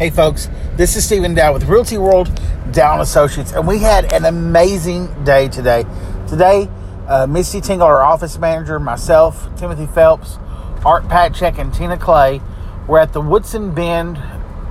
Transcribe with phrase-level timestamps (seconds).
[0.00, 2.40] Hey, folks, this is Stephen Dow with Realty World
[2.72, 5.84] Dow Associates, and we had an amazing day today.
[6.26, 6.70] Today,
[7.06, 10.38] uh, Misty Tingle, our office manager, myself, Timothy Phelps,
[10.86, 12.40] Art Patchek, and Tina Clay
[12.88, 14.18] were at the Woodson Bend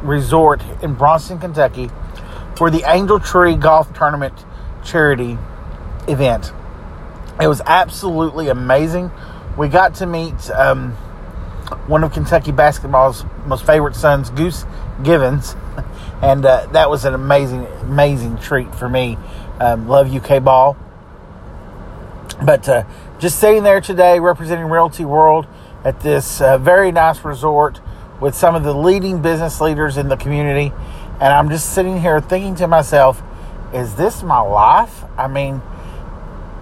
[0.02, 1.92] Resort in Bronston, Kentucky
[2.56, 4.34] for the Angel Tree Golf Tournament
[4.84, 5.38] charity
[6.08, 6.52] event.
[7.40, 9.12] It was absolutely amazing.
[9.60, 10.98] We got to meet um,
[11.88, 14.66] one of Kentucky basketball's most favorite sons, Goose
[15.04, 15.56] Givens,
[16.22, 19.18] and uh, that was an amazing, amazing treat for me.
[19.60, 20.78] Um, love UK ball.
[22.42, 22.84] But uh,
[23.20, 25.46] just sitting there today representing Realty World
[25.84, 27.82] at this uh, very nice resort
[28.22, 30.74] with some of the leading business leaders in the community.
[31.20, 33.22] And I'm just sitting here thinking to myself,
[33.74, 35.04] is this my life?
[35.18, 35.62] I mean,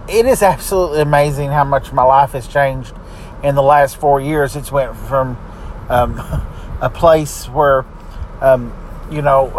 [0.08, 2.94] it is absolutely amazing how much my life has changed
[3.42, 4.56] in the last four years.
[4.56, 5.36] It's went from
[5.88, 6.18] um,
[6.80, 7.84] a place where,
[8.40, 8.72] um,
[9.10, 9.52] you know,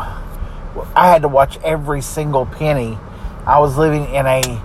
[0.95, 2.97] I had to watch every single penny.
[3.45, 4.61] I was living in a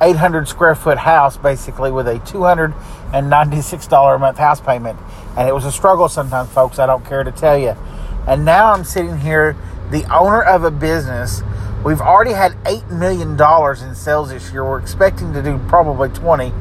[0.00, 4.98] 800 square foot house, basically with a 296 dollar a month house payment,
[5.36, 6.78] and it was a struggle sometimes, folks.
[6.78, 7.76] I don't care to tell you.
[8.26, 9.56] And now I'm sitting here,
[9.90, 11.42] the owner of a business.
[11.84, 13.40] We've already had $8 million
[13.88, 14.64] in sales this year.
[14.64, 16.52] We're expecting to do probably 20,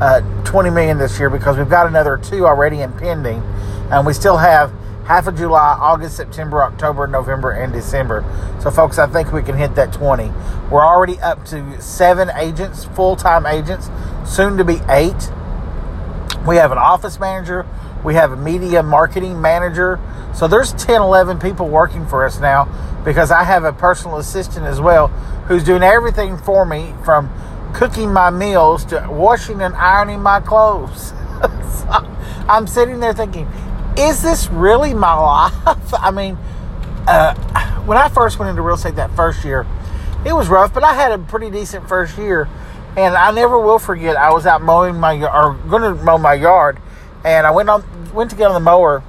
[0.00, 3.42] uh, 20 million this year because we've got another two already impending.
[3.90, 4.72] And we still have
[5.04, 8.24] half of July, August, September, October, November, and December.
[8.62, 10.30] So, folks, I think we can hit that 20.
[10.70, 13.90] We're already up to seven agents, full time agents,
[14.24, 15.30] soon to be eight.
[16.46, 17.66] We have an office manager,
[18.02, 20.00] we have a media marketing manager.
[20.34, 22.68] So, there's 10, 11 people working for us now
[23.04, 25.08] because I have a personal assistant as well
[25.48, 27.28] who's doing everything for me from
[27.74, 31.08] cooking my meals to washing and ironing my clothes.
[31.08, 31.88] so
[32.48, 33.48] I'm sitting there thinking,
[33.96, 35.94] is this really my life?
[35.94, 36.36] I mean,
[37.06, 37.34] uh,
[37.84, 39.66] when I first went into real estate that first year,
[40.24, 42.48] it was rough, but I had a pretty decent first year.
[42.96, 46.34] And I never will forget, I was out mowing my or going to mow my
[46.34, 46.80] yard,
[47.24, 49.04] and I went on went to get on the mower,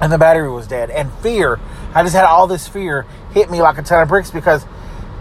[0.00, 0.88] and the battery was dead.
[0.88, 1.60] And fear,
[1.94, 3.04] I just had all this fear
[3.34, 4.64] hit me like a ton of bricks because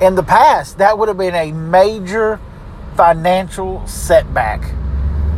[0.01, 2.39] in the past that would have been a major
[2.95, 4.61] financial setback.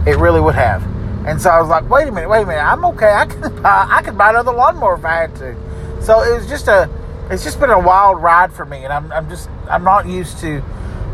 [0.08, 0.84] It really would have.
[1.28, 3.14] And so I was like, wait a minute, wait a minute, I'm okay.
[3.14, 6.02] I can buy, I could buy another lawnmower if I had to.
[6.02, 6.90] So it was just a,
[7.30, 10.40] it's just been a wild ride for me, and I'm, I'm just, I'm not used
[10.40, 10.60] to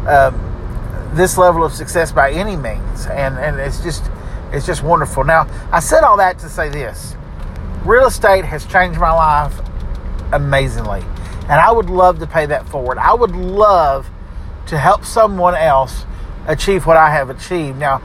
[0.08, 4.04] um, this level of success by any means, and and it's just,
[4.52, 5.24] it's just wonderful.
[5.24, 7.16] Now I said all that to say this:
[7.86, 9.54] real estate has changed my life
[10.32, 11.04] amazingly,
[11.50, 12.98] and I would love to pay that forward.
[12.98, 14.10] I would love
[14.68, 16.06] to help someone else
[16.48, 17.78] achieve what I have achieved.
[17.78, 18.02] Now.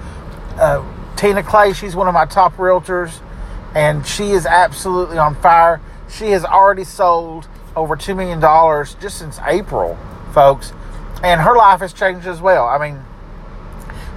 [0.59, 0.85] Uh,
[1.17, 3.21] Tina Clay, she's one of my top realtors,
[3.75, 5.81] and she is absolutely on fire.
[6.09, 8.41] She has already sold over $2 million
[9.01, 9.99] just since April,
[10.33, 10.73] folks,
[11.23, 12.67] and her life has changed as well.
[12.67, 13.03] I mean,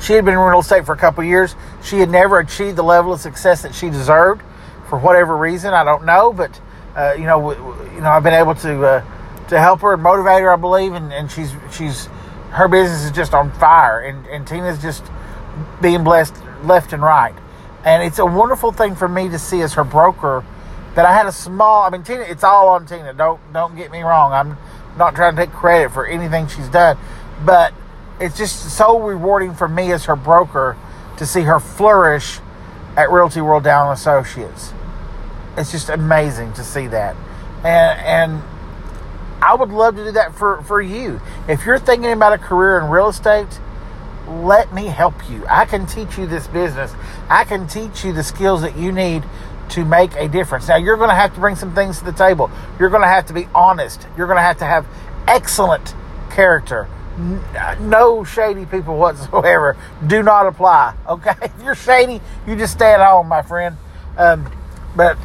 [0.01, 1.55] she had been in real estate for a couple years.
[1.83, 4.41] She had never achieved the level of success that she deserved
[4.89, 5.73] for whatever reason.
[5.73, 6.59] I don't know, but
[6.95, 9.05] uh, you know, w- you know, I've been able to uh,
[9.49, 12.07] to help her and motivate her, I believe, and, and she's she's
[12.51, 15.03] her business is just on fire, and and Tina's just
[15.81, 17.35] being blessed left and right.
[17.83, 20.43] And it's a wonderful thing for me to see as her broker
[20.95, 21.83] that I had a small.
[21.83, 23.13] I mean, Tina, it's all on Tina.
[23.13, 24.33] Don't don't get me wrong.
[24.33, 24.57] I'm
[24.97, 26.97] not trying to take credit for anything she's done,
[27.45, 27.73] but
[28.19, 30.75] it's just so rewarding for me as her broker
[31.17, 32.39] to see her flourish
[32.95, 34.73] at Realty World Dow Associates.
[35.55, 37.15] It's just amazing to see that,
[37.63, 38.43] and and
[39.41, 41.21] I would love to do that for for you.
[41.47, 43.59] If you're thinking about a career in real estate
[44.27, 45.45] let me help you.
[45.47, 46.93] I can teach you this business.
[47.29, 49.23] I can teach you the skills that you need
[49.69, 50.67] to make a difference.
[50.67, 52.51] Now, you're going to have to bring some things to the table.
[52.79, 54.07] You're going to have to be honest.
[54.17, 54.87] You're going to have to have
[55.27, 55.93] excellent
[56.29, 56.87] character.
[57.79, 59.75] No shady people whatsoever.
[60.05, 60.95] Do not apply.
[61.07, 61.33] Okay?
[61.41, 63.77] If you're shady, you just stay at home, my friend.
[64.17, 64.51] Um,
[64.95, 65.17] but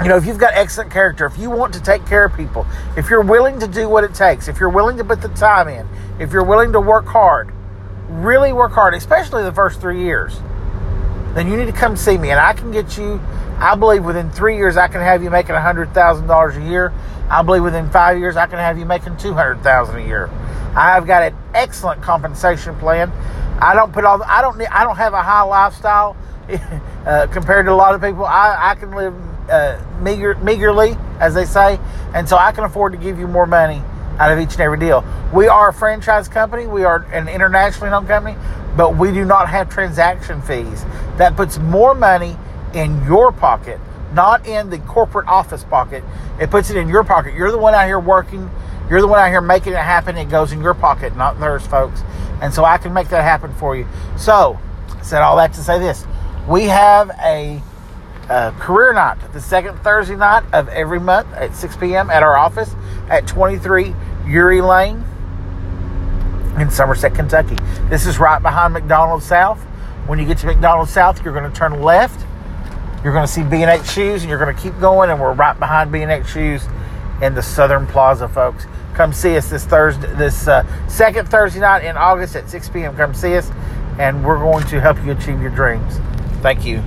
[0.00, 2.66] you know, if you've got excellent character, if you want to take care of people,
[2.96, 5.68] if you're willing to do what it takes, if you're willing to put the time
[5.68, 7.52] in, if you're willing to work hard,
[8.08, 10.40] really work hard, especially the first three years,
[11.34, 12.30] then you need to come see me.
[12.30, 13.20] And I can get you,
[13.58, 16.92] I believe within three years, I can have you making $100,000 a year.
[17.28, 20.28] I believe within five years, I can have you making 200000 a year.
[20.74, 23.12] I've got an excellent compensation plan.
[23.60, 26.16] I don't put all, the, I don't need, I don't have a high lifestyle
[27.06, 28.24] uh, compared to a lot of people.
[28.24, 29.14] I, I can live
[29.50, 31.78] uh, meager, meagerly, as they say,
[32.14, 33.82] and so I can afford to give you more money
[34.18, 35.04] out of each and every deal.
[35.32, 38.36] We are a franchise company, we are an internationally known company,
[38.76, 40.84] but we do not have transaction fees.
[41.16, 42.36] That puts more money
[42.74, 43.80] in your pocket
[44.12, 46.04] not in the corporate office pocket.
[46.40, 47.34] It puts it in your pocket.
[47.34, 48.50] You're the one out here working.
[48.88, 50.16] You're the one out here making it happen.
[50.16, 52.02] It goes in your pocket, not theirs, folks.
[52.40, 53.86] And so I can make that happen for you.
[54.16, 54.58] So,
[54.90, 56.04] I said all that to say this.
[56.48, 57.62] We have a,
[58.28, 62.10] a career night, the second Thursday night of every month at 6 p.m.
[62.10, 62.74] at our office
[63.08, 63.94] at 23
[64.26, 65.04] Uri Lane
[66.58, 67.56] in Somerset, Kentucky.
[67.88, 69.60] This is right behind McDonald's South.
[70.06, 72.26] When you get to McDonald's South, you're going to turn left.
[73.02, 75.58] You're going to see B&H Shoes, and you're going to keep going, and we're right
[75.58, 76.64] behind B&H Shoes
[77.20, 78.66] in the Southern Plaza, folks.
[78.94, 82.96] Come see us this Thursday, this uh, second Thursday night in August at 6 p.m.
[82.96, 83.50] Come see us,
[83.98, 85.98] and we're going to help you achieve your dreams.
[86.42, 86.82] Thank you.